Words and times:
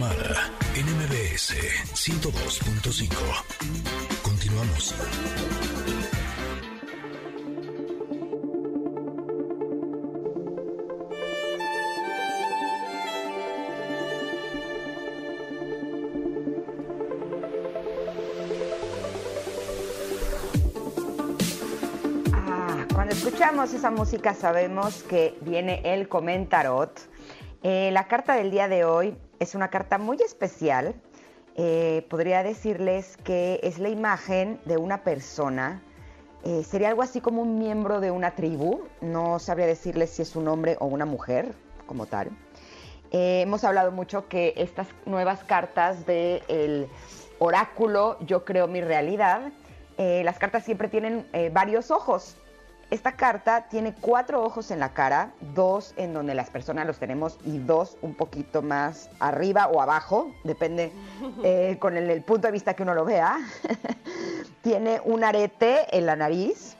Tamara 0.00 0.50
en 0.76 0.86
MBS 0.96 1.52
102.5. 1.92 3.10
Continuamos. 4.22 4.94
Ah, 22.32 22.86
cuando 22.94 23.12
escuchamos 23.14 23.74
esa 23.74 23.90
música 23.90 24.32
sabemos 24.32 25.02
que 25.02 25.36
viene 25.42 25.82
el 25.84 26.08
comentarot. 26.08 26.98
Eh, 27.62 27.90
la 27.92 28.08
carta 28.08 28.34
del 28.36 28.50
día 28.50 28.66
de 28.66 28.86
hoy 28.86 29.14
es 29.40 29.54
una 29.54 29.68
carta 29.68 29.98
muy 29.98 30.18
especial. 30.22 30.94
Eh, 31.56 32.06
podría 32.08 32.44
decirles 32.44 33.16
que 33.24 33.58
es 33.62 33.78
la 33.78 33.88
imagen 33.88 34.60
de 34.66 34.76
una 34.76 35.02
persona. 35.02 35.82
Eh, 36.44 36.62
sería 36.62 36.88
algo 36.88 37.02
así 37.02 37.20
como 37.20 37.42
un 37.42 37.58
miembro 37.58 38.00
de 38.00 38.10
una 38.12 38.36
tribu. 38.36 38.82
No 39.00 39.38
sabría 39.38 39.66
decirles 39.66 40.10
si 40.10 40.22
es 40.22 40.36
un 40.36 40.46
hombre 40.46 40.76
o 40.78 40.86
una 40.86 41.06
mujer 41.06 41.54
como 41.86 42.06
tal. 42.06 42.30
Eh, 43.10 43.40
hemos 43.40 43.64
hablado 43.64 43.90
mucho 43.90 44.28
que 44.28 44.54
estas 44.56 44.86
nuevas 45.06 45.42
cartas 45.42 46.06
del 46.06 46.88
oráculo, 47.40 48.18
yo 48.20 48.44
creo 48.44 48.68
mi 48.68 48.80
realidad, 48.80 49.50
las 49.98 50.38
cartas 50.38 50.64
siempre 50.64 50.88
tienen 50.88 51.26
varios 51.52 51.90
ojos. 51.90 52.38
Esta 52.90 53.12
carta 53.12 53.68
tiene 53.68 53.94
cuatro 53.94 54.42
ojos 54.42 54.72
en 54.72 54.80
la 54.80 54.92
cara, 54.92 55.32
dos 55.54 55.94
en 55.96 56.12
donde 56.12 56.34
las 56.34 56.50
personas 56.50 56.86
los 56.86 56.98
tenemos 56.98 57.38
y 57.44 57.58
dos 57.58 57.96
un 58.02 58.14
poquito 58.14 58.62
más 58.62 59.10
arriba 59.20 59.68
o 59.68 59.80
abajo, 59.80 60.34
depende 60.42 60.92
eh, 61.44 61.76
con 61.78 61.96
el, 61.96 62.10
el 62.10 62.22
punto 62.22 62.48
de 62.48 62.52
vista 62.52 62.74
que 62.74 62.82
uno 62.82 62.94
lo 62.94 63.04
vea. 63.04 63.38
tiene 64.62 65.00
un 65.04 65.24
arete 65.24 65.86
en 65.96 66.06
la 66.06 66.16
nariz 66.16 66.76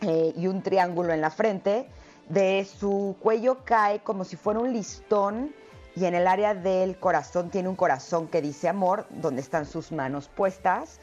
eh, 0.00 0.32
y 0.36 0.46
un 0.46 0.62
triángulo 0.62 1.12
en 1.12 1.20
la 1.20 1.30
frente. 1.30 1.86
De 2.28 2.64
su 2.64 3.16
cuello 3.20 3.58
cae 3.64 4.00
como 4.00 4.24
si 4.24 4.36
fuera 4.36 4.58
un 4.58 4.72
listón 4.72 5.54
y 5.94 6.04
en 6.04 6.14
el 6.14 6.26
área 6.26 6.54
del 6.54 6.98
corazón 6.98 7.50
tiene 7.50 7.68
un 7.68 7.76
corazón 7.76 8.26
que 8.28 8.42
dice 8.42 8.68
amor, 8.68 9.06
donde 9.10 9.40
están 9.40 9.64
sus 9.64 9.92
manos 9.92 10.28
puestas. 10.28 10.98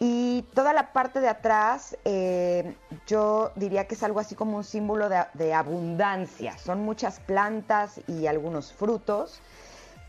Y 0.00 0.42
toda 0.54 0.72
la 0.72 0.92
parte 0.92 1.20
de 1.20 1.28
atrás, 1.28 1.96
eh, 2.04 2.74
yo 3.06 3.52
diría 3.54 3.86
que 3.86 3.94
es 3.94 4.02
algo 4.02 4.20
así 4.20 4.34
como 4.34 4.56
un 4.56 4.64
símbolo 4.64 5.08
de, 5.08 5.24
de 5.34 5.54
abundancia. 5.54 6.58
Son 6.58 6.84
muchas 6.84 7.20
plantas 7.20 8.00
y 8.08 8.26
algunos 8.26 8.72
frutos. 8.72 9.40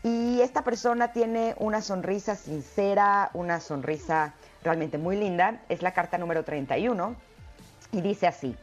Y 0.02 0.40
esta 0.40 0.62
persona 0.62 1.12
tiene 1.12 1.54
una 1.58 1.80
sonrisa 1.82 2.36
sincera, 2.36 3.30
una 3.32 3.60
sonrisa 3.60 4.34
realmente 4.62 4.98
muy 4.98 5.16
linda. 5.16 5.60
Es 5.68 5.82
la 5.82 5.92
carta 5.92 6.18
número 6.18 6.44
31 6.44 7.16
y 7.92 8.00
dice 8.00 8.26
así. 8.26 8.56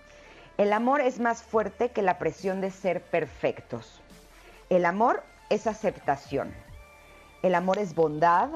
El 0.57 0.71
amor 0.71 1.01
es 1.01 1.19
más 1.19 1.41
fuerte 1.41 1.89
que 1.89 2.01
la 2.01 2.19
presión 2.19 2.61
de 2.61 2.69
ser 2.69 3.01
perfectos. 3.01 4.01
El 4.69 4.85
amor 4.85 5.23
es 5.49 5.67
aceptación. 5.67 6.53
El 7.41 7.55
amor 7.55 7.79
es 7.79 7.95
bondad. 7.95 8.49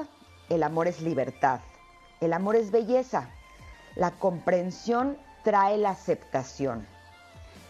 El 0.48 0.62
amor 0.62 0.86
es 0.86 1.00
libertad. 1.00 1.60
El 2.20 2.32
amor 2.32 2.56
es 2.56 2.70
belleza. 2.70 3.28
La 3.94 4.10
comprensión 4.12 5.16
trae 5.44 5.78
la 5.78 5.90
aceptación. 5.90 6.86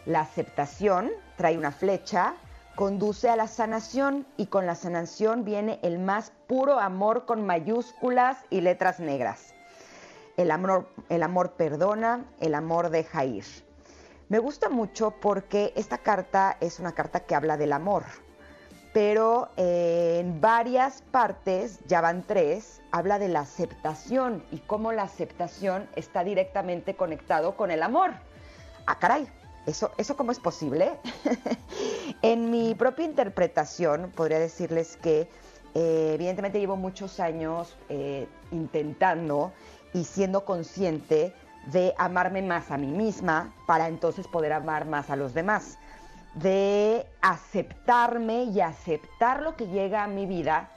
La 0.06 0.20
aceptación 0.20 1.10
trae 1.36 1.58
una 1.58 1.70
flecha, 1.70 2.34
conduce 2.74 3.28
a 3.28 3.36
la 3.36 3.46
sanación 3.46 4.26
y 4.36 4.46
con 4.46 4.64
la 4.64 4.74
sanación 4.74 5.44
viene 5.44 5.78
el 5.82 5.98
más 5.98 6.32
puro 6.46 6.80
amor 6.80 7.26
con 7.26 7.44
mayúsculas 7.44 8.38
y 8.50 8.60
letras 8.62 9.00
negras. 9.00 9.54
El 10.36 10.50
amor, 10.50 10.88
el 11.08 11.22
amor 11.22 11.52
perdona, 11.52 12.24
el 12.40 12.54
amor 12.54 12.90
deja 12.90 13.24
ir. 13.24 13.44
Me 14.28 14.38
gusta 14.38 14.68
mucho 14.68 15.10
porque 15.10 15.72
esta 15.76 15.98
carta 15.98 16.56
es 16.60 16.78
una 16.78 16.92
carta 16.92 17.20
que 17.20 17.34
habla 17.34 17.56
del 17.56 17.72
amor, 17.72 18.04
pero 18.98 19.48
eh, 19.56 20.16
en 20.18 20.40
varias 20.40 21.02
partes, 21.12 21.78
ya 21.86 22.00
van 22.00 22.24
tres, 22.24 22.82
habla 22.90 23.20
de 23.20 23.28
la 23.28 23.38
aceptación 23.42 24.42
y 24.50 24.58
cómo 24.58 24.90
la 24.90 25.04
aceptación 25.04 25.88
está 25.94 26.24
directamente 26.24 26.96
conectado 26.96 27.56
con 27.56 27.70
el 27.70 27.84
amor. 27.84 28.10
Ah, 28.86 28.98
caray, 28.98 29.28
¿eso, 29.66 29.92
eso 29.98 30.16
cómo 30.16 30.32
es 30.32 30.40
posible? 30.40 30.98
en 32.22 32.50
mi 32.50 32.74
propia 32.74 33.04
interpretación, 33.04 34.10
podría 34.16 34.40
decirles 34.40 34.96
que 34.96 35.28
eh, 35.76 36.10
evidentemente 36.14 36.58
llevo 36.58 36.74
muchos 36.74 37.20
años 37.20 37.76
eh, 37.88 38.26
intentando 38.50 39.52
y 39.94 40.06
siendo 40.06 40.44
consciente 40.44 41.32
de 41.66 41.94
amarme 41.98 42.42
más 42.42 42.72
a 42.72 42.78
mí 42.78 42.88
misma 42.88 43.54
para 43.64 43.86
entonces 43.86 44.26
poder 44.26 44.52
amar 44.52 44.86
más 44.86 45.08
a 45.08 45.14
los 45.14 45.34
demás, 45.34 45.78
de 46.40 47.06
aceptarme 47.20 48.44
y 48.44 48.60
aceptar 48.60 49.42
lo 49.42 49.56
que 49.56 49.66
llega 49.66 50.04
a 50.04 50.08
mi 50.08 50.26
vida 50.26 50.70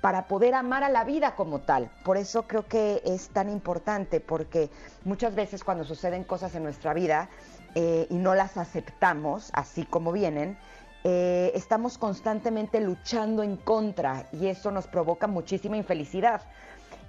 para 0.00 0.28
poder 0.28 0.54
amar 0.54 0.84
a 0.84 0.88
la 0.88 1.04
vida 1.04 1.34
como 1.34 1.60
tal. 1.60 1.90
Por 2.04 2.16
eso 2.16 2.46
creo 2.46 2.66
que 2.66 3.02
es 3.04 3.28
tan 3.30 3.50
importante, 3.50 4.20
porque 4.20 4.70
muchas 5.04 5.34
veces 5.34 5.64
cuando 5.64 5.84
suceden 5.84 6.24
cosas 6.24 6.54
en 6.54 6.62
nuestra 6.62 6.94
vida 6.94 7.28
eh, 7.74 8.06
y 8.08 8.14
no 8.14 8.34
las 8.34 8.56
aceptamos 8.56 9.50
así 9.54 9.84
como 9.84 10.12
vienen, 10.12 10.56
eh, 11.04 11.52
estamos 11.54 11.96
constantemente 11.96 12.80
luchando 12.80 13.42
en 13.42 13.56
contra 13.56 14.26
y 14.32 14.46
eso 14.46 14.70
nos 14.70 14.86
provoca 14.86 15.26
muchísima 15.26 15.76
infelicidad. 15.76 16.42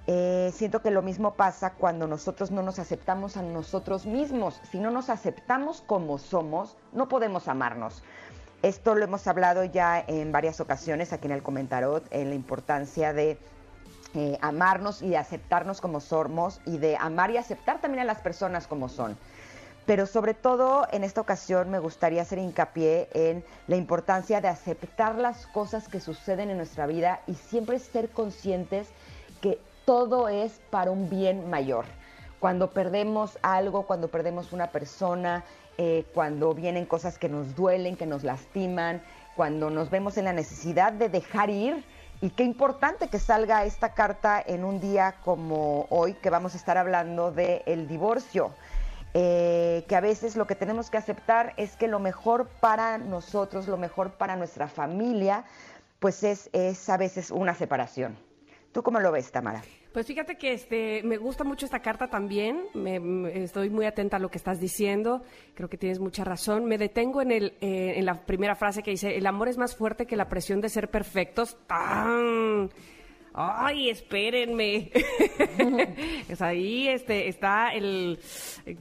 Eh, 0.06 0.50
siento 0.54 0.82
que 0.82 0.90
lo 0.90 1.02
mismo 1.02 1.34
pasa 1.34 1.74
cuando 1.74 2.06
nosotros 2.06 2.50
no 2.50 2.62
nos 2.62 2.78
aceptamos 2.78 3.36
a 3.36 3.42
nosotros 3.42 4.06
mismos. 4.06 4.60
Si 4.70 4.78
no 4.80 4.90
nos 4.90 5.10
aceptamos 5.10 5.82
como 5.86 6.18
somos, 6.18 6.76
no 6.92 7.08
podemos 7.08 7.48
amarnos. 7.48 8.02
Esto 8.62 8.94
lo 8.94 9.04
hemos 9.04 9.26
hablado 9.26 9.64
ya 9.64 10.04
en 10.06 10.32
varias 10.32 10.60
ocasiones 10.60 11.12
aquí 11.12 11.26
en 11.26 11.32
el 11.32 11.42
comentarot, 11.42 12.04
en 12.10 12.28
la 12.28 12.34
importancia 12.34 13.12
de 13.12 13.38
eh, 14.14 14.38
amarnos 14.42 15.02
y 15.02 15.10
de 15.10 15.16
aceptarnos 15.16 15.80
como 15.80 16.00
somos 16.00 16.60
y 16.66 16.78
de 16.78 16.96
amar 16.96 17.30
y 17.30 17.36
aceptar 17.36 17.80
también 17.80 18.02
a 18.02 18.04
las 18.04 18.18
personas 18.18 18.66
como 18.66 18.88
son. 18.88 19.16
Pero 19.86 20.06
sobre 20.06 20.34
todo 20.34 20.86
en 20.92 21.04
esta 21.04 21.20
ocasión 21.20 21.70
me 21.70 21.78
gustaría 21.78 22.22
hacer 22.22 22.38
hincapié 22.38 23.08
en 23.14 23.44
la 23.66 23.76
importancia 23.76 24.40
de 24.40 24.48
aceptar 24.48 25.14
las 25.14 25.46
cosas 25.46 25.88
que 25.88 26.00
suceden 26.00 26.50
en 26.50 26.58
nuestra 26.58 26.86
vida 26.86 27.20
y 27.26 27.34
siempre 27.34 27.78
ser 27.78 28.10
conscientes 28.10 28.88
que 29.40 29.58
todo 29.90 30.28
es 30.28 30.60
para 30.70 30.92
un 30.92 31.10
bien 31.10 31.50
mayor. 31.50 31.84
Cuando 32.38 32.70
perdemos 32.70 33.40
algo, 33.42 33.88
cuando 33.88 34.06
perdemos 34.06 34.52
una 34.52 34.68
persona, 34.68 35.42
eh, 35.78 36.04
cuando 36.14 36.54
vienen 36.54 36.86
cosas 36.86 37.18
que 37.18 37.28
nos 37.28 37.56
duelen, 37.56 37.96
que 37.96 38.06
nos 38.06 38.22
lastiman, 38.22 39.02
cuando 39.34 39.68
nos 39.68 39.90
vemos 39.90 40.16
en 40.16 40.26
la 40.26 40.32
necesidad 40.32 40.92
de 40.92 41.08
dejar 41.08 41.50
ir. 41.50 41.84
Y 42.20 42.30
qué 42.30 42.44
importante 42.44 43.08
que 43.08 43.18
salga 43.18 43.64
esta 43.64 43.92
carta 43.92 44.40
en 44.46 44.62
un 44.62 44.78
día 44.78 45.16
como 45.24 45.88
hoy, 45.90 46.14
que 46.14 46.30
vamos 46.30 46.54
a 46.54 46.58
estar 46.58 46.78
hablando 46.78 47.32
del 47.32 47.62
el 47.66 47.88
divorcio. 47.88 48.52
Eh, 49.12 49.84
que 49.88 49.96
a 49.96 50.00
veces 50.00 50.36
lo 50.36 50.46
que 50.46 50.54
tenemos 50.54 50.88
que 50.88 50.98
aceptar 50.98 51.52
es 51.56 51.74
que 51.74 51.88
lo 51.88 51.98
mejor 51.98 52.46
para 52.60 52.96
nosotros, 52.98 53.66
lo 53.66 53.76
mejor 53.76 54.12
para 54.12 54.36
nuestra 54.36 54.68
familia, 54.68 55.42
pues 55.98 56.22
es, 56.22 56.48
es 56.52 56.88
a 56.88 56.96
veces 56.96 57.32
una 57.32 57.56
separación. 57.56 58.29
¿Tú 58.72 58.82
cómo 58.82 59.00
lo 59.00 59.10
ves, 59.10 59.32
Tamara? 59.32 59.62
Pues 59.92 60.06
fíjate 60.06 60.36
que 60.36 60.52
este 60.52 61.02
me 61.02 61.16
gusta 61.16 61.42
mucho 61.42 61.66
esta 61.66 61.80
carta 61.80 62.08
también. 62.08 62.66
Me, 62.74 63.42
estoy 63.42 63.68
muy 63.68 63.84
atenta 63.84 64.16
a 64.18 64.20
lo 64.20 64.30
que 64.30 64.38
estás 64.38 64.60
diciendo. 64.60 65.22
Creo 65.54 65.68
que 65.68 65.76
tienes 65.76 65.98
mucha 65.98 66.22
razón. 66.22 66.66
Me 66.66 66.78
detengo 66.78 67.20
en 67.20 67.32
el 67.32 67.54
eh, 67.60 67.94
en 67.96 68.04
la 68.04 68.24
primera 68.24 68.54
frase 68.54 68.84
que 68.84 68.92
dice: 68.92 69.16
el 69.16 69.26
amor 69.26 69.48
es 69.48 69.58
más 69.58 69.74
fuerte 69.74 70.06
que 70.06 70.14
la 70.16 70.28
presión 70.28 70.60
de 70.60 70.68
ser 70.68 70.88
perfectos. 70.88 71.56
¡Tan! 71.66 72.70
Ay, 73.32 73.90
espérenme. 73.90 74.90
es 76.28 76.40
ahí 76.40 76.88
este, 76.88 77.28
está 77.28 77.70
el. 77.74 78.18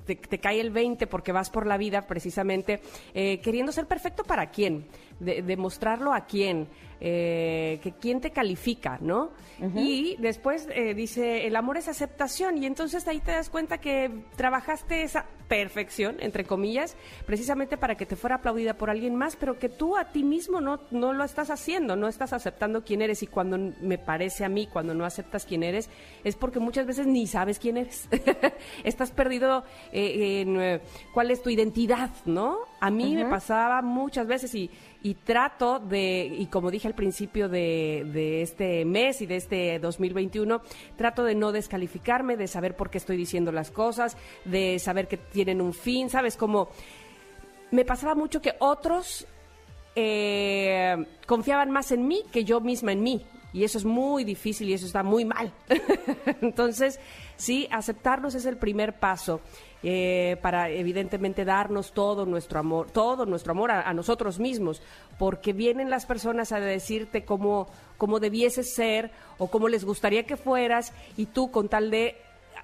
Te, 0.06 0.16
te 0.16 0.38
cae 0.40 0.60
el 0.60 0.70
20 0.72 1.08
porque 1.08 1.32
vas 1.32 1.50
por 1.50 1.66
la 1.66 1.78
vida 1.78 2.06
precisamente 2.06 2.82
eh, 3.16 3.40
queriendo 3.42 3.72
ser 3.72 3.88
perfecto 3.88 4.24
para 4.24 4.50
quién, 4.52 4.86
de- 5.20 5.42
demostrarlo 5.44 6.14
a 6.14 6.26
quién, 6.26 6.68
eh, 7.02 7.80
que 7.82 7.94
quién 7.94 8.20
te 8.22 8.32
califica, 8.32 8.98
¿no? 9.02 9.32
Y 9.76 10.16
después 10.20 10.68
eh, 10.72 10.94
dice: 10.94 11.46
el 11.46 11.56
amor 11.56 11.78
es 11.78 11.88
aceptación, 11.88 12.62
y 12.62 12.66
entonces 12.66 13.08
ahí 13.08 13.20
te 13.20 13.32
das 13.32 13.50
cuenta 13.50 13.80
que 13.80 14.24
trabajaste 14.36 15.04
esa 15.04 15.26
perfección, 15.50 16.18
entre 16.20 16.46
comillas, 16.46 16.96
precisamente 17.26 17.76
para 17.76 17.96
que 17.96 18.06
te 18.06 18.16
fuera 18.16 18.36
aplaudida 18.36 18.76
por 18.76 18.90
alguien 18.90 19.16
más, 19.16 19.36
pero 19.36 19.58
que 19.58 19.68
tú 19.68 19.98
a 19.98 20.12
ti 20.12 20.24
mismo 20.24 20.62
no, 20.62 20.80
no 20.92 21.12
lo 21.12 21.24
estás 21.24 21.50
haciendo, 21.50 21.96
no 21.96 22.08
estás 22.08 22.32
aceptando 22.34 22.84
quién 22.84 23.02
eres. 23.02 23.24
Y 23.24 23.28
cuando 23.28 23.58
me 23.82 23.98
parece 23.98 24.46
a 24.46 24.50
mí, 24.50 24.68
cuando 24.68 24.94
no 24.94 25.06
aceptas 25.06 25.46
quién 25.46 25.64
eres, 25.64 25.90
es 26.24 26.36
porque 26.36 26.60
muchas 26.60 26.86
veces 26.86 27.08
ni 27.08 27.28
sabes 27.28 27.60
quién 27.60 27.78
eres. 27.78 28.08
estás 28.84 29.12
perdido 29.12 29.64
eh, 29.92 30.42
en 30.42 30.82
cuál 31.14 31.32
es 31.32 31.42
tu 31.42 31.50
identidad, 31.50 32.12
¿no? 32.26 32.60
A 32.80 32.90
mí 32.92 33.16
me 33.16 33.26
pasaba 33.26 33.82
muchas 33.82 34.28
veces 34.28 34.54
y, 34.56 34.70
y 35.02 35.14
trato 35.14 35.80
de, 35.80 36.26
y 36.26 36.48
como 36.48 36.72
dije 36.72 36.88
al 36.88 36.96
principio 36.96 37.48
de, 37.48 38.06
de 38.14 38.42
este 38.42 38.84
mes 38.86 39.22
y 39.22 39.26
de 39.26 39.38
este 39.38 39.80
2021, 39.80 40.62
trato 40.98 41.24
de 41.24 41.36
no 41.36 41.52
descalificarme, 41.52 42.36
de 42.36 42.48
saber 42.48 42.76
por 42.76 42.90
qué 42.90 42.98
estoy 42.98 43.16
diciendo 43.16 43.52
las 43.52 43.72
cosas, 43.72 44.18
de 44.46 44.78
saber 44.80 45.08
que 45.08 45.18
tienen 45.18 45.62
un 45.62 45.74
fin, 45.74 46.10
¿sabes? 46.10 46.36
Como 46.36 46.70
me 47.72 47.86
pasaba 47.86 48.16
mucho 48.16 48.42
que 48.42 48.56
otros 48.60 49.26
eh, 49.96 50.98
confiaban 51.26 51.72
más 51.72 51.92
en 51.92 52.08
mí 52.08 52.24
que 52.32 52.44
yo 52.44 52.60
misma 52.60 52.92
en 52.92 53.04
mí. 53.04 53.26
Y 53.52 53.64
eso 53.64 53.78
es 53.78 53.86
muy 53.86 54.24
difícil 54.24 54.70
y 54.70 54.74
eso 54.74 54.86
está 54.86 55.04
muy 55.04 55.26
mal. 55.26 55.52
Entonces, 56.42 57.00
sí, 57.36 57.68
aceptarnos 57.72 58.36
es 58.36 58.46
el 58.46 58.58
primer 58.58 59.00
paso 59.00 59.42
eh, 59.82 60.38
para 60.42 60.70
evidentemente 60.70 61.46
darnos 61.46 61.94
todo 61.94 62.26
nuestro 62.26 62.60
amor, 62.60 62.92
todo 62.92 63.26
nuestro 63.26 63.52
amor 63.52 63.72
a, 63.72 63.90
a, 63.90 63.94
nosotros 63.94 64.40
mismos, 64.40 64.82
porque 65.18 65.54
vienen 65.54 65.90
las 65.90 66.06
personas 66.06 66.52
a 66.52 66.60
decirte 66.60 67.26
cómo, 67.26 67.68
cómo 67.98 68.20
debieses 68.20 68.74
ser 68.74 69.12
o 69.38 69.48
cómo 69.48 69.68
les 69.68 69.86
gustaría 69.86 70.26
que 70.26 70.38
fueras 70.38 70.94
y 71.18 71.28
tú 71.28 71.50
con 71.50 71.70
tal 71.70 71.90
de 71.92 72.18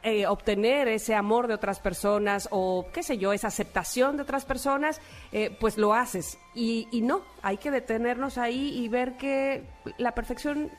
eh, 0.08 0.28
obtener 0.28 0.88
ese 0.88 1.16
amor 1.16 1.48
de 1.48 1.56
otras 1.56 1.80
personas 1.80 2.48
o 2.52 2.86
qué 2.94 3.02
sé 3.02 3.18
yo, 3.18 3.34
esa 3.34 3.48
aceptación 3.48 4.18
de 4.18 4.22
otras 4.22 4.46
personas, 4.46 5.02
eh, 5.32 5.58
pues 5.60 5.80
lo 5.80 5.96
haces. 5.96 6.38
Y, 6.54 6.88
y, 6.92 7.02
no, 7.02 7.24
hay 7.42 7.58
que 7.58 7.72
detenernos 7.72 8.38
ahí 8.38 8.78
y 8.78 8.88
ver 8.88 9.18
que 9.18 9.64
la 9.98 10.14
perfección 10.14 10.70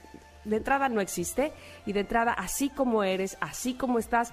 de 0.44 0.56
entrada 0.56 0.88
no 0.88 1.00
existe 1.00 1.52
y 1.86 1.92
de 1.92 2.00
entrada 2.00 2.32
así 2.32 2.68
como 2.70 3.02
eres, 3.02 3.36
así 3.40 3.74
como 3.74 3.98
estás, 3.98 4.32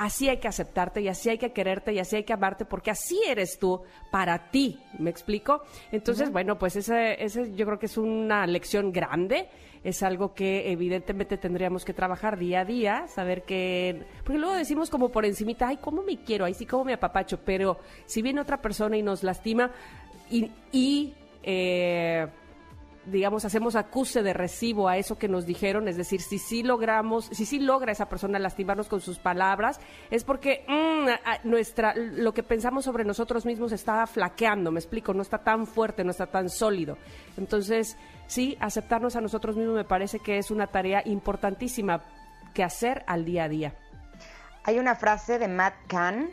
así 0.00 0.30
hay 0.30 0.38
que 0.38 0.48
aceptarte 0.48 1.02
y 1.02 1.08
así 1.08 1.28
hay 1.28 1.36
que 1.36 1.52
quererte 1.52 1.92
y 1.92 1.98
así 1.98 2.16
hay 2.16 2.24
que 2.24 2.32
amarte 2.32 2.64
porque 2.64 2.90
así 2.90 3.20
eres 3.28 3.58
tú 3.58 3.82
para 4.10 4.50
ti, 4.50 4.80
¿me 4.98 5.10
explico? 5.10 5.62
Entonces, 5.92 6.28
uh 6.28 6.30
-huh. 6.30 6.32
bueno, 6.32 6.58
pues 6.58 6.74
ese, 6.76 7.22
ese 7.22 7.54
yo 7.54 7.66
creo 7.66 7.78
que 7.78 7.84
es 7.84 7.98
una 7.98 8.46
lección 8.46 8.92
grande 8.92 9.48
es 9.84 10.02
algo 10.02 10.32
que 10.34 10.72
evidentemente 10.72 11.36
tendríamos 11.36 11.84
que 11.84 11.92
trabajar 11.92 12.38
día 12.38 12.60
a 12.60 12.64
día, 12.64 13.08
saber 13.08 13.42
que, 13.42 14.04
porque 14.24 14.38
luego 14.38 14.54
decimos 14.54 14.88
como 14.88 15.10
por 15.10 15.26
encimita, 15.26 15.68
ay, 15.68 15.78
¿cómo 15.78 16.02
me 16.02 16.18
quiero? 16.22 16.46
Ay, 16.46 16.54
sí, 16.54 16.64
¿cómo 16.64 16.84
me 16.84 16.94
apapacho? 16.94 17.38
Pero 17.44 17.78
si 18.06 18.22
viene 18.22 18.40
otra 18.40 18.60
persona 18.60 18.96
y 18.96 19.02
nos 19.02 19.22
lastima 19.22 19.70
y, 20.30 20.50
y 20.72 21.14
eh, 21.42 22.26
digamos, 23.06 23.44
hacemos 23.44 23.76
acuse 23.76 24.22
de 24.22 24.32
recibo 24.32 24.88
a 24.88 24.96
eso 24.96 25.18
que 25.18 25.28
nos 25.28 25.46
dijeron, 25.46 25.88
es 25.88 25.96
decir, 25.96 26.20
si 26.20 26.38
sí 26.38 26.62
logramos, 26.62 27.26
si 27.26 27.46
sí 27.46 27.58
logra 27.58 27.92
esa 27.92 28.08
persona 28.08 28.38
lastimarnos 28.38 28.88
con 28.88 29.00
sus 29.00 29.18
palabras, 29.18 29.80
es 30.10 30.24
porque 30.24 30.64
mmm, 30.68 31.48
nuestra, 31.48 31.94
lo 31.94 32.34
que 32.34 32.42
pensamos 32.42 32.84
sobre 32.84 33.04
nosotros 33.04 33.46
mismos 33.46 33.72
está 33.72 34.06
flaqueando, 34.06 34.70
me 34.70 34.80
explico, 34.80 35.14
no 35.14 35.22
está 35.22 35.38
tan 35.38 35.66
fuerte, 35.66 36.04
no 36.04 36.10
está 36.10 36.26
tan 36.26 36.50
sólido. 36.50 36.98
Entonces, 37.36 37.96
sí, 38.26 38.56
aceptarnos 38.60 39.16
a 39.16 39.20
nosotros 39.20 39.56
mismos 39.56 39.76
me 39.76 39.84
parece 39.84 40.18
que 40.18 40.38
es 40.38 40.50
una 40.50 40.66
tarea 40.66 41.02
importantísima 41.04 42.02
que 42.52 42.64
hacer 42.64 43.04
al 43.06 43.24
día 43.24 43.44
a 43.44 43.48
día. 43.48 43.74
Hay 44.64 44.78
una 44.78 44.94
frase 44.94 45.38
de 45.38 45.48
Matt 45.48 45.74
Kahn 45.88 46.30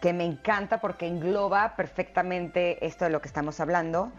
que 0.00 0.12
me 0.12 0.24
encanta 0.24 0.80
porque 0.80 1.06
engloba 1.06 1.74
perfectamente 1.76 2.86
esto 2.86 3.06
de 3.06 3.10
lo 3.10 3.20
que 3.20 3.28
estamos 3.28 3.58
hablando 3.58 4.12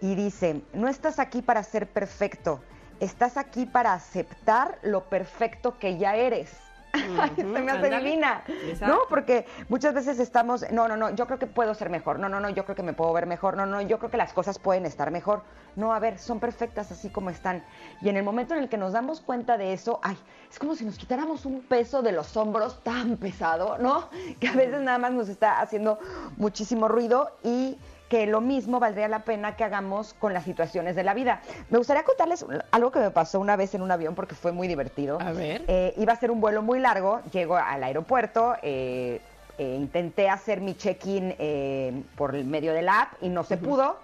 y 0.00 0.14
dice, 0.14 0.62
no 0.72 0.88
estás 0.88 1.18
aquí 1.18 1.42
para 1.42 1.62
ser 1.62 1.86
perfecto, 1.86 2.60
estás 3.00 3.36
aquí 3.36 3.66
para 3.66 3.92
aceptar 3.92 4.78
lo 4.82 5.04
perfecto 5.04 5.78
que 5.78 5.98
ya 5.98 6.16
eres. 6.16 6.50
Uh 6.92 6.98
-huh, 6.98 7.36
se 7.36 7.44
me 7.44 7.70
hace 7.70 7.88
divina, 7.88 8.42
¿no? 8.80 9.02
Porque 9.08 9.46
muchas 9.68 9.94
veces 9.94 10.18
estamos, 10.18 10.64
no, 10.72 10.88
no, 10.88 10.96
no, 10.96 11.10
yo 11.10 11.26
creo 11.26 11.38
que 11.38 11.46
puedo 11.46 11.72
ser 11.74 11.88
mejor, 11.88 12.18
no, 12.18 12.28
no, 12.28 12.40
no, 12.40 12.48
yo 12.50 12.64
creo 12.64 12.74
que 12.74 12.82
me 12.82 12.92
puedo 12.94 13.12
ver 13.12 13.26
mejor, 13.26 13.56
no, 13.56 13.64
no, 13.64 13.80
yo 13.80 13.98
creo 13.98 14.10
que 14.10 14.16
las 14.16 14.32
cosas 14.32 14.58
pueden 14.58 14.86
estar 14.86 15.12
mejor. 15.12 15.42
No, 15.76 15.94
a 15.94 16.00
ver, 16.00 16.18
son 16.18 16.40
perfectas 16.40 16.90
así 16.90 17.08
como 17.08 17.30
están. 17.30 17.62
Y 18.00 18.08
en 18.08 18.16
el 18.16 18.24
momento 18.24 18.54
en 18.54 18.62
el 18.62 18.68
que 18.68 18.76
nos 18.76 18.92
damos 18.92 19.20
cuenta 19.20 19.56
de 19.56 19.72
eso, 19.72 20.00
ay, 20.02 20.18
es 20.50 20.58
como 20.58 20.74
si 20.74 20.84
nos 20.84 20.98
quitáramos 20.98 21.46
un 21.46 21.60
peso 21.62 22.02
de 22.02 22.10
los 22.10 22.36
hombros 22.36 22.82
tan 22.82 23.16
pesado, 23.18 23.78
¿no? 23.78 24.08
Que 24.40 24.48
a 24.48 24.52
veces 24.52 24.80
nada 24.80 24.98
más 24.98 25.12
nos 25.12 25.28
está 25.28 25.60
haciendo 25.60 26.00
muchísimo 26.38 26.88
ruido 26.88 27.30
y 27.44 27.78
que 28.10 28.26
lo 28.26 28.40
mismo 28.40 28.80
valdría 28.80 29.06
la 29.06 29.20
pena 29.20 29.54
que 29.54 29.62
hagamos 29.62 30.14
con 30.14 30.34
las 30.34 30.42
situaciones 30.42 30.96
de 30.96 31.04
la 31.04 31.14
vida. 31.14 31.40
Me 31.70 31.78
gustaría 31.78 32.02
contarles 32.02 32.44
algo 32.72 32.90
que 32.90 32.98
me 32.98 33.12
pasó 33.12 33.38
una 33.38 33.54
vez 33.54 33.72
en 33.74 33.82
un 33.82 33.90
avión 33.92 34.16
porque 34.16 34.34
fue 34.34 34.50
muy 34.50 34.66
divertido. 34.66 35.18
A 35.20 35.30
ver. 35.30 35.62
Eh, 35.68 35.94
iba 35.96 36.12
a 36.12 36.16
ser 36.16 36.32
un 36.32 36.40
vuelo 36.40 36.60
muy 36.60 36.80
largo, 36.80 37.20
llego 37.32 37.56
al 37.56 37.84
aeropuerto, 37.84 38.56
eh, 38.62 39.20
eh, 39.58 39.76
intenté 39.78 40.28
hacer 40.28 40.60
mi 40.60 40.74
check-in 40.74 42.04
por 42.16 42.34
el 42.34 42.44
medio 42.46 42.74
de 42.74 42.82
la 42.82 43.02
app 43.02 43.12
y 43.22 43.28
no 43.28 43.44
se 43.44 43.54
uh 43.54 43.58
-huh. 43.58 43.62
pudo. 43.62 43.96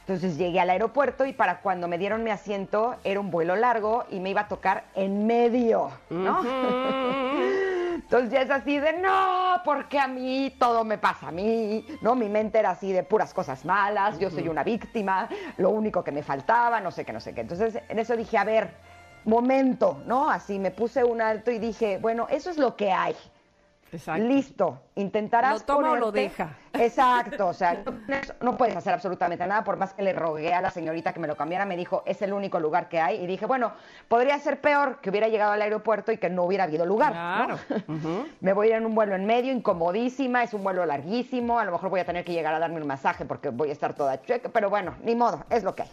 Entonces 0.00 0.36
llegué 0.36 0.60
al 0.60 0.68
aeropuerto 0.68 1.24
y 1.24 1.32
para 1.32 1.62
cuando 1.62 1.88
me 1.88 1.96
dieron 1.96 2.22
mi 2.22 2.30
asiento 2.30 2.96
era 3.04 3.18
un 3.18 3.30
vuelo 3.30 3.56
largo 3.56 4.04
y 4.10 4.20
me 4.20 4.30
iba 4.30 4.42
a 4.42 4.48
tocar 4.48 4.84
en 4.94 5.26
medio, 5.26 5.90
¿no? 6.10 6.40
Uh 6.40 6.44
-huh. 6.44 7.65
Entonces 8.06 8.30
ya 8.30 8.42
es 8.42 8.50
así 8.50 8.78
de, 8.78 8.92
no, 8.92 9.60
porque 9.64 9.98
a 9.98 10.06
mí 10.06 10.54
todo 10.60 10.84
me 10.84 10.96
pasa 10.96 11.26
a 11.26 11.30
mí, 11.32 11.84
¿no? 12.02 12.14
Mi 12.14 12.28
mente 12.28 12.60
era 12.60 12.70
así 12.70 12.92
de 12.92 13.02
puras 13.02 13.34
cosas 13.34 13.64
malas, 13.64 14.16
yo 14.20 14.30
soy 14.30 14.46
una 14.46 14.62
víctima, 14.62 15.28
lo 15.56 15.70
único 15.70 16.04
que 16.04 16.12
me 16.12 16.22
faltaba, 16.22 16.80
no 16.80 16.92
sé 16.92 17.04
qué, 17.04 17.12
no 17.12 17.18
sé 17.18 17.34
qué. 17.34 17.40
Entonces 17.40 17.82
en 17.88 17.98
eso 17.98 18.16
dije, 18.16 18.38
a 18.38 18.44
ver, 18.44 18.76
momento, 19.24 20.00
¿no? 20.06 20.30
Así 20.30 20.60
me 20.60 20.70
puse 20.70 21.02
un 21.02 21.20
alto 21.20 21.50
y 21.50 21.58
dije, 21.58 21.98
bueno, 21.98 22.28
eso 22.30 22.48
es 22.48 22.58
lo 22.58 22.76
que 22.76 22.92
hay. 22.92 23.16
Exacto. 23.92 24.26
Listo, 24.26 24.80
intentarás 24.96 25.60
Lo 25.60 25.66
toma 25.66 25.78
ponerte... 25.88 26.02
o 26.02 26.06
lo 26.06 26.12
deja. 26.12 26.56
Exacto, 26.72 27.46
o 27.46 27.54
sea, 27.54 27.82
no, 28.40 28.56
puedes 28.56 28.76
hacer 28.76 28.92
absolutamente 28.92 29.46
nada, 29.46 29.64
por 29.64 29.76
más 29.76 29.94
que 29.94 30.02
le 30.02 30.12
rogué 30.12 30.52
a 30.52 30.60
la 30.60 30.70
señorita 30.70 31.12
que 31.12 31.20
me 31.20 31.28
lo 31.28 31.36
cambiara, 31.36 31.64
me 31.64 31.76
dijo, 31.76 32.02
es 32.04 32.20
el 32.20 32.32
único 32.32 32.60
lugar 32.60 32.88
que 32.88 33.00
hay, 33.00 33.22
y 33.22 33.26
dije, 33.26 33.46
bueno, 33.46 33.72
podría 34.08 34.38
ser 34.38 34.60
peor 34.60 35.00
que 35.00 35.10
hubiera 35.10 35.28
llegado 35.28 35.52
al 35.52 35.62
aeropuerto 35.62 36.12
y 36.12 36.18
que 36.18 36.28
no 36.28 36.44
hubiera 36.44 36.64
habido 36.64 36.84
lugar. 36.84 37.12
Claro. 37.12 37.58
¿no? 37.68 37.94
Uh 37.94 37.98
-huh. 37.98 38.26
Me 38.40 38.52
voy 38.52 38.66
a 38.66 38.70
ir 38.70 38.76
en 38.76 38.86
un 38.86 38.94
vuelo 38.94 39.14
en 39.14 39.24
medio, 39.24 39.52
incomodísima, 39.52 40.42
es 40.42 40.52
un 40.52 40.64
vuelo 40.64 40.84
larguísimo, 40.84 41.58
a 41.58 41.64
lo 41.64 41.72
mejor 41.72 41.88
voy 41.88 42.00
a 42.00 42.04
tener 42.04 42.24
que 42.24 42.32
llegar 42.32 42.52
a 42.54 42.58
darme 42.58 42.80
un 42.80 42.86
masaje 42.86 43.24
porque 43.24 43.50
voy 43.50 43.70
a 43.70 43.72
estar 43.72 43.94
toda 43.94 44.20
chueca, 44.20 44.50
pero 44.50 44.68
bueno, 44.68 44.96
ni 45.02 45.14
modo, 45.14 45.44
es 45.48 45.62
lo 45.62 45.74
que 45.74 45.82
hay. 45.82 45.90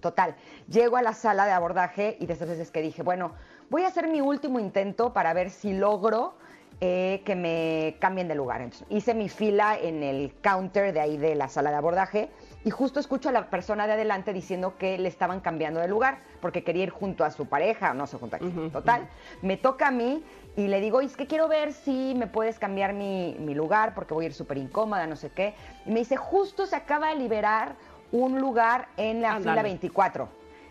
Total, 0.00 0.36
llego 0.68 0.96
a 0.96 1.02
la 1.02 1.12
sala 1.12 1.44
de 1.46 1.52
abordaje 1.52 2.16
y 2.20 2.26
de 2.26 2.32
esas 2.32 2.48
veces 2.48 2.70
que 2.70 2.80
dije, 2.80 3.02
bueno, 3.02 3.32
voy 3.68 3.82
a 3.82 3.88
hacer 3.88 4.06
mi 4.06 4.20
último 4.20 4.60
intento 4.60 5.12
para 5.12 5.32
ver 5.34 5.50
si 5.50 5.72
logro 5.72 6.34
eh, 6.80 7.22
que 7.24 7.34
me 7.34 7.96
cambien 7.98 8.28
de 8.28 8.34
lugar. 8.36 8.60
Entonces, 8.60 8.86
hice 8.90 9.12
mi 9.14 9.28
fila 9.28 9.76
en 9.76 10.02
el 10.02 10.32
counter 10.42 10.92
de 10.92 11.00
ahí 11.00 11.16
de 11.16 11.34
la 11.34 11.48
sala 11.48 11.70
de 11.70 11.76
abordaje 11.76 12.28
y 12.64 12.70
justo 12.70 13.00
escucho 13.00 13.30
a 13.30 13.32
la 13.32 13.50
persona 13.50 13.86
de 13.86 13.94
adelante 13.94 14.32
diciendo 14.32 14.76
que 14.78 14.96
le 14.98 15.08
estaban 15.08 15.40
cambiando 15.40 15.80
de 15.80 15.88
lugar 15.88 16.18
porque 16.40 16.62
quería 16.62 16.84
ir 16.84 16.90
junto 16.90 17.24
a 17.24 17.30
su 17.32 17.46
pareja, 17.46 17.94
no 17.94 18.06
sé, 18.06 18.16
junto 18.18 18.36
a 18.36 18.38
quién. 18.38 18.56
Uh 18.56 18.62
-huh, 18.66 18.72
Total, 18.72 19.00
uh 19.02 19.04
-huh. 19.04 19.38
me 19.42 19.56
toca 19.56 19.88
a 19.88 19.90
mí 19.90 20.22
y 20.56 20.68
le 20.68 20.80
digo, 20.80 21.00
es 21.00 21.16
que 21.16 21.26
quiero 21.26 21.48
ver 21.48 21.72
si 21.72 22.14
me 22.16 22.26
puedes 22.28 22.58
cambiar 22.60 22.92
mi, 22.92 23.36
mi 23.40 23.54
lugar 23.54 23.94
porque 23.94 24.14
voy 24.14 24.24
a 24.24 24.28
ir 24.28 24.34
súper 24.34 24.58
incómoda, 24.58 25.06
no 25.06 25.16
sé 25.16 25.30
qué. 25.30 25.54
Y 25.84 25.90
me 25.90 25.98
dice, 26.00 26.16
justo 26.16 26.66
se 26.66 26.76
acaba 26.76 27.08
de 27.08 27.16
liberar 27.16 27.74
un 28.12 28.40
lugar 28.40 28.88
en 28.96 29.20
la 29.20 29.32
Andale. 29.32 29.50
fila 29.50 29.62
24. 29.62 30.28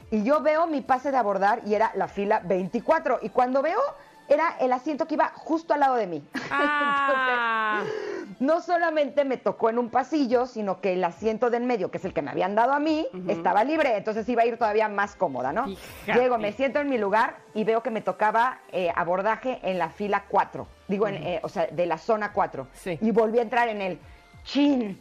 Y 0.09 0.23
yo 0.23 0.41
veo 0.41 0.67
mi 0.67 0.79
pase 0.81 1.11
de 1.11 1.17
abordar 1.17 1.61
y 1.65 1.73
era 1.73 1.91
la 1.95 2.07
fila 2.07 2.39
24. 2.45 3.19
Y 3.23 3.29
cuando 3.29 3.61
veo 3.61 3.79
era 4.27 4.55
el 4.59 4.71
asiento 4.73 5.07
que 5.07 5.15
iba 5.15 5.31
justo 5.35 5.73
al 5.73 5.81
lado 5.81 5.95
de 5.95 6.07
mí. 6.07 6.23
Ah. 6.49 7.81
Entonces, 7.83 8.39
no 8.39 8.61
solamente 8.61 9.25
me 9.25 9.37
tocó 9.37 9.69
en 9.69 9.77
un 9.77 9.89
pasillo, 9.89 10.45
sino 10.45 10.79
que 10.79 10.93
el 10.93 11.03
asiento 11.03 11.49
de 11.49 11.57
en 11.57 11.65
medio, 11.65 11.91
que 11.91 11.97
es 11.97 12.05
el 12.05 12.13
que 12.13 12.21
me 12.21 12.31
habían 12.31 12.55
dado 12.55 12.71
a 12.73 12.79
mí, 12.79 13.05
uh 13.11 13.17
-huh. 13.17 13.31
estaba 13.31 13.63
libre, 13.63 13.97
entonces 13.97 14.27
iba 14.29 14.43
a 14.43 14.45
ir 14.45 14.57
todavía 14.57 14.87
más 14.87 15.15
cómoda, 15.15 15.51
¿no? 15.51 15.65
Fíjate. 15.65 16.19
Llego, 16.19 16.37
me 16.37 16.51
siento 16.53 16.79
en 16.79 16.89
mi 16.89 16.97
lugar 16.97 17.37
y 17.53 17.63
veo 17.63 17.81
que 17.83 17.89
me 17.91 18.01
tocaba 18.01 18.59
eh, 18.71 18.91
abordaje 18.95 19.59
en 19.63 19.77
la 19.77 19.89
fila 19.89 20.23
4, 20.29 20.67
digo, 20.87 21.05
uh 21.05 21.09
-huh. 21.09 21.15
en, 21.15 21.23
eh, 21.23 21.39
o 21.43 21.49
sea, 21.49 21.67
de 21.67 21.85
la 21.85 21.97
zona 21.97 22.31
4. 22.31 22.67
Sí. 22.73 22.97
Y 23.01 23.11
volví 23.11 23.39
a 23.39 23.41
entrar 23.41 23.67
en 23.69 23.81
el 23.81 23.99
chin. 24.43 24.99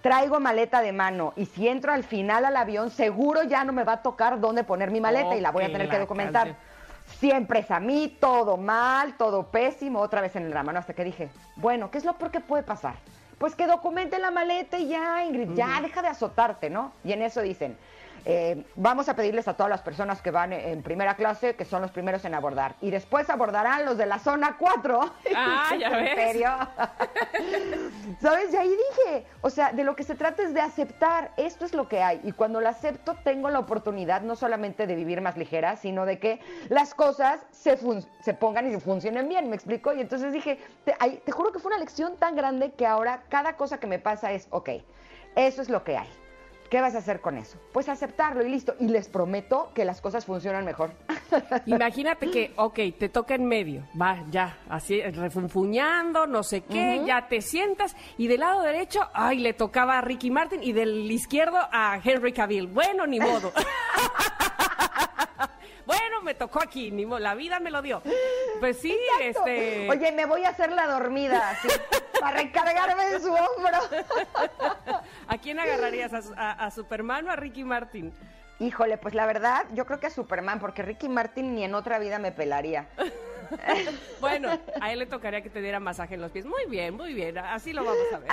Traigo 0.00 0.38
maleta 0.38 0.80
de 0.80 0.92
mano 0.92 1.32
y 1.36 1.46
si 1.46 1.66
entro 1.66 1.92
al 1.92 2.04
final 2.04 2.44
al 2.44 2.56
avión, 2.56 2.90
seguro 2.90 3.42
ya 3.42 3.64
no 3.64 3.72
me 3.72 3.82
va 3.82 3.94
a 3.94 4.02
tocar 4.02 4.38
dónde 4.40 4.62
poner 4.62 4.90
mi 4.90 5.00
maleta 5.00 5.34
y 5.36 5.40
la 5.40 5.50
voy 5.50 5.64
a 5.64 5.72
tener 5.72 5.88
que 5.88 5.98
documentar. 5.98 6.48
Calle 6.48 6.75
siempre 7.18 7.60
es 7.60 7.70
a 7.70 7.80
mí, 7.80 8.16
todo 8.20 8.56
mal, 8.56 9.16
todo 9.16 9.44
pésimo, 9.46 10.00
otra 10.00 10.20
vez 10.20 10.36
en 10.36 10.44
el 10.44 10.50
drama, 10.50 10.72
¿no? 10.72 10.78
Hasta 10.78 10.94
que 10.94 11.04
dije, 11.04 11.28
bueno, 11.56 11.90
¿qué 11.90 11.98
es 11.98 12.04
lo 12.04 12.14
peor 12.14 12.30
que 12.30 12.40
puede 12.40 12.62
pasar? 12.62 12.94
Pues 13.38 13.54
que 13.54 13.66
documente 13.66 14.18
la 14.18 14.30
maleta 14.30 14.78
y 14.78 14.88
ya, 14.88 15.24
Ingrid, 15.24 15.54
ya, 15.54 15.80
deja 15.82 16.02
de 16.02 16.08
azotarte, 16.08 16.70
¿no? 16.70 16.92
Y 17.04 17.12
en 17.12 17.22
eso 17.22 17.42
dicen, 17.42 17.76
eh, 18.28 18.64
vamos 18.74 19.08
a 19.08 19.14
pedirles 19.14 19.46
a 19.46 19.54
todas 19.54 19.70
las 19.70 19.82
personas 19.82 20.20
que 20.20 20.32
van 20.32 20.52
en 20.52 20.82
primera 20.82 21.14
clase, 21.14 21.54
que 21.54 21.64
son 21.64 21.80
los 21.80 21.92
primeros 21.92 22.24
en 22.24 22.34
abordar. 22.34 22.74
Y 22.80 22.90
después 22.90 23.30
abordarán 23.30 23.84
los 23.84 23.96
de 23.96 24.04
la 24.04 24.18
zona 24.18 24.56
4. 24.58 25.00
Ah, 25.36 25.76
ya 25.80 25.90
ves. 25.90 26.10
¿En 26.10 26.16
serio? 26.16 26.50
¿Sabes? 28.20 28.52
Y 28.52 28.56
ahí 28.56 28.68
dije, 28.68 29.26
o 29.42 29.50
sea, 29.50 29.72
de 29.72 29.84
lo 29.84 29.94
que 29.94 30.02
se 30.02 30.16
trata 30.16 30.42
es 30.42 30.52
de 30.54 30.60
aceptar, 30.60 31.30
esto 31.36 31.64
es 31.64 31.72
lo 31.72 31.88
que 31.88 32.02
hay. 32.02 32.20
Y 32.24 32.32
cuando 32.32 32.60
lo 32.60 32.68
acepto, 32.68 33.14
tengo 33.22 33.48
la 33.48 33.60
oportunidad 33.60 34.22
no 34.22 34.34
solamente 34.34 34.88
de 34.88 34.96
vivir 34.96 35.20
más 35.20 35.36
ligera, 35.36 35.76
sino 35.76 36.04
de 36.04 36.18
que 36.18 36.40
las 36.68 36.94
cosas 36.94 37.38
se, 37.52 37.78
se 38.22 38.34
pongan 38.34 38.66
y 38.66 38.72
se 38.72 38.80
funcionen 38.80 39.28
bien, 39.28 39.48
¿me 39.48 39.54
explico? 39.54 39.92
Y 39.92 40.00
entonces 40.00 40.32
dije, 40.32 40.58
te, 40.84 40.96
ay, 40.98 41.22
te 41.24 41.30
juro 41.30 41.52
que 41.52 41.60
fue 41.60 41.70
una 41.70 41.78
lección 41.78 42.16
tan 42.16 42.34
grande 42.34 42.72
que 42.72 42.86
ahora 42.86 43.22
cada 43.28 43.56
cosa 43.56 43.78
que 43.78 43.86
me 43.86 44.00
pasa 44.00 44.32
es, 44.32 44.48
ok, 44.50 44.70
eso 45.36 45.62
es 45.62 45.68
lo 45.68 45.84
que 45.84 45.96
hay 45.96 46.08
¿Qué 46.70 46.80
vas 46.80 46.94
a 46.94 46.98
hacer 46.98 47.20
con 47.20 47.38
eso? 47.38 47.58
Pues 47.72 47.88
aceptarlo 47.88 48.44
y 48.44 48.48
listo. 48.48 48.74
Y 48.80 48.88
les 48.88 49.08
prometo 49.08 49.70
que 49.74 49.84
las 49.84 50.00
cosas 50.00 50.24
funcionan 50.24 50.64
mejor. 50.64 50.92
Imagínate 51.66 52.30
que, 52.30 52.52
ok, 52.56 52.78
te 52.98 53.08
toca 53.08 53.34
en 53.34 53.46
medio, 53.46 53.86
va, 54.00 54.24
ya, 54.30 54.58
así, 54.68 55.02
refunfuñando, 55.02 56.26
no 56.26 56.42
sé 56.42 56.62
qué, 56.62 57.02
ya 57.04 57.28
te 57.28 57.40
sientas, 57.40 57.96
y 58.16 58.26
del 58.26 58.40
lado 58.40 58.62
derecho, 58.62 59.00
ay, 59.12 59.38
le 59.38 59.52
tocaba 59.52 59.98
a 59.98 60.00
Ricky 60.00 60.30
Martin, 60.30 60.62
y 60.62 60.72
del 60.72 61.10
izquierdo 61.10 61.58
a 61.72 62.00
Henry 62.02 62.32
Cavill. 62.32 62.68
Bueno, 62.68 63.06
ni 63.06 63.20
modo. 63.20 63.52
bueno, 65.86 66.22
me 66.22 66.34
tocó 66.34 66.62
aquí, 66.62 66.90
ni 66.90 67.06
modo, 67.06 67.18
la 67.18 67.34
vida 67.34 67.60
me 67.60 67.70
lo 67.70 67.82
dio. 67.82 68.02
Pues 68.60 68.78
sí, 68.78 68.96
este... 69.20 69.88
Oye, 69.90 70.12
me 70.12 70.26
voy 70.26 70.44
a 70.44 70.50
hacer 70.50 70.72
la 70.72 70.86
dormida, 70.86 71.50
así, 71.50 71.68
para 72.20 72.38
recargarme 72.38 73.06
de 73.06 73.20
su 73.20 73.32
hombro. 73.32 73.78
¿A 75.28 75.38
quién 75.38 75.58
agarrarías? 75.58 76.12
¿A, 76.36 76.70
Superman 76.70 77.28
o 77.28 77.30
a 77.30 77.36
Ricky 77.36 77.64
Martin? 77.64 78.12
Híjole, 78.58 78.96
pues 78.96 79.14
la 79.14 79.26
verdad, 79.26 79.66
yo 79.74 79.84
creo 79.84 80.00
que 80.00 80.06
a 80.06 80.10
Superman, 80.10 80.60
porque 80.60 80.82
Ricky 80.82 81.08
Martin 81.08 81.54
ni 81.54 81.64
en 81.64 81.74
otra 81.74 81.98
vida 81.98 82.18
me 82.18 82.32
pelaría. 82.32 82.86
bueno, 84.20 84.58
a 84.80 84.92
él 84.92 84.98
le 84.98 85.06
tocaría 85.06 85.42
que 85.42 85.50
te 85.50 85.60
diera 85.60 85.78
masaje 85.78 86.14
en 86.14 86.22
los 86.22 86.30
pies. 86.30 86.46
Muy 86.46 86.64
bien, 86.68 86.96
muy 86.96 87.12
bien, 87.12 87.36
así 87.38 87.72
lo 87.74 87.84
vamos 87.84 88.06
a 88.14 88.18
ver. 88.18 88.30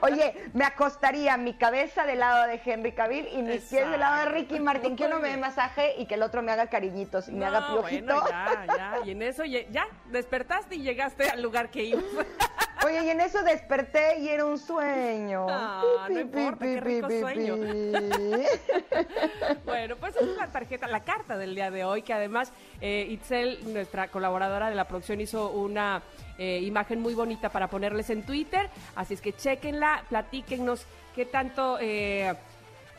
oye, 0.00 0.50
me 0.54 0.64
acostaría 0.64 1.36
mi 1.36 1.54
cabeza 1.54 2.06
del 2.06 2.20
lado 2.20 2.46
de 2.46 2.60
Henry 2.64 2.92
Cavill 2.92 3.28
y 3.32 3.42
mis 3.42 3.62
pies 3.64 3.90
del 3.90 4.00
lado 4.00 4.24
de 4.24 4.24
Ricky 4.36 4.58
Martin, 4.58 4.96
que 4.96 5.04
uno 5.04 5.18
me 5.20 5.28
dé 5.28 5.36
masaje 5.36 5.94
y 5.98 6.06
que 6.06 6.14
el 6.14 6.22
otro 6.22 6.42
me 6.42 6.52
haga 6.52 6.68
cariñitos 6.68 7.28
y 7.28 7.32
me 7.32 7.44
haga 7.44 7.68
piojito. 7.68 8.20
Bueno, 8.20 8.28
ya, 8.28 8.66
ya, 8.66 8.98
y 9.04 9.10
en 9.10 9.22
eso 9.22 9.44
ya 9.44 9.86
despertaste 10.06 10.76
y 10.76 10.82
llegaste 10.82 11.28
al 11.28 11.42
lugar 11.42 11.70
que 11.70 11.84
ibas. 11.84 12.04
Oye, 12.86 13.04
y 13.04 13.10
en 13.10 13.20
eso 13.20 13.42
desperté 13.42 14.20
y 14.20 14.28
era 14.28 14.44
un 14.44 14.58
sueño. 14.58 15.46
Ah, 15.48 16.06
no 16.08 16.20
importa, 16.20 16.64
qué 16.64 16.80
rico 16.80 17.08
sueño. 17.08 17.56
bueno, 19.64 19.96
pues 19.96 20.16
esa 20.16 20.24
es 20.24 20.36
la 20.36 20.46
tarjeta, 20.46 20.86
la 20.86 21.04
carta 21.04 21.36
del 21.36 21.54
día 21.54 21.70
de 21.70 21.84
hoy, 21.84 22.02
que 22.02 22.12
además 22.12 22.52
eh, 22.80 23.06
Itzel, 23.10 23.72
nuestra 23.72 24.08
colaboradora 24.08 24.70
de 24.70 24.76
la 24.76 24.86
producción, 24.86 25.20
hizo 25.20 25.50
una 25.50 26.02
eh, 26.38 26.60
imagen 26.62 27.00
muy 27.00 27.14
bonita 27.14 27.48
para 27.48 27.68
ponerles 27.68 28.10
en 28.10 28.22
Twitter. 28.22 28.70
Así 28.94 29.14
es 29.14 29.20
que 29.20 29.32
chequenla, 29.32 30.04
platíquennos 30.08 30.86
qué 31.14 31.24
tanto... 31.24 31.78
Eh, 31.80 32.32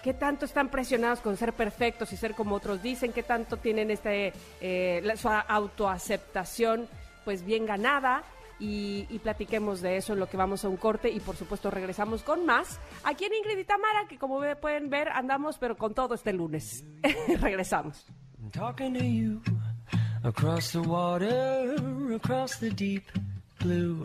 ¿Qué 0.04 0.14
tanto 0.14 0.46
están 0.46 0.70
presionados 0.70 1.20
con 1.20 1.36
ser 1.36 1.52
perfectos 1.52 2.14
y 2.14 2.18
ser 2.18 2.34
como 2.34 2.56
otros 2.56 2.82
dicen? 2.82 3.12
¿Qué 3.12 3.22
tanto 3.22 3.58
tienen 3.58 3.92
este, 3.92 4.32
eh, 4.62 5.04
su 5.18 5.28
autoaceptación 5.28 6.88
pues 7.26 7.44
bien 7.44 7.66
ganada? 7.66 8.24
Y, 8.60 9.20
platiquemos 9.20 9.82
de 9.82 9.98
eso 9.98 10.14
en 10.14 10.20
lo 10.20 10.28
que 10.28 10.38
vamos 10.38 10.64
a 10.66 10.70
un 10.70 10.78
corte 10.78 11.10
y 11.10 11.20
por 11.20 11.36
supuesto 11.36 11.70
regresamos 11.70 12.24
con 12.24 12.46
más 12.46 12.80
aquí 13.04 13.26
en 13.26 13.34
Ingrid 13.34 13.58
y 13.58 13.64
Tamara, 13.64 14.08
que 14.08 14.18
como 14.18 14.42
pueden 14.62 14.90
ver 14.90 15.10
andamos 15.10 15.58
pero 15.58 15.78
con 15.78 15.94
todo 15.94 16.16
este 16.16 16.34
lunes. 16.34 16.84
regresamos. 17.42 18.06
Talking 18.52 18.94
to 18.94 19.04
you 19.04 19.42
across 20.24 20.72
the 20.72 20.82
water, 20.82 21.76
across 22.14 22.58
the 22.60 22.70
deep 22.70 23.04
blue 23.60 24.04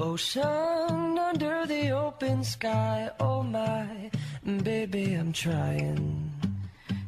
ocean, 0.00 1.18
under 1.18 1.66
the 1.66 1.92
open 1.92 2.44
sky. 2.44 3.10
Oh 3.18 3.42
my, 3.42 4.10
baby, 4.62 5.14
I'm 5.14 5.32
trying. 5.32 6.30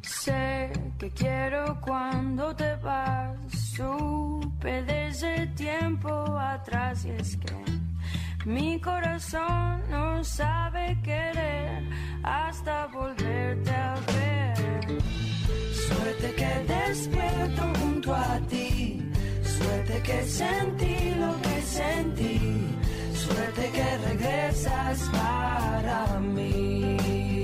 Sé 0.02 0.70
que 0.98 1.10
quiero 1.10 1.80
cuando 1.80 2.54
te 2.54 2.76
vas, 2.76 3.36
supe 3.76 4.82
desde 5.14 5.46
tiempo 5.54 6.10
atrás 6.36 7.04
y 7.04 7.10
es 7.10 7.36
que 7.36 7.54
mi 8.44 8.80
corazón 8.80 9.80
no 9.88 10.24
sabe 10.24 10.98
querer 11.04 11.84
hasta 12.24 12.86
volverte 12.88 13.70
a 13.70 13.94
ver. 14.12 15.02
Suerte 15.86 16.34
que 16.34 16.74
despierto 16.74 17.62
junto 17.78 18.12
a 18.12 18.40
ti, 18.48 19.08
suerte 19.44 20.02
que 20.02 20.24
sentí 20.24 21.14
lo 21.20 21.40
que 21.42 21.62
sentí, 21.62 22.40
suerte 23.14 23.70
que 23.70 23.98
regresas 24.08 24.98
para 25.12 26.18
mí. 26.18 27.43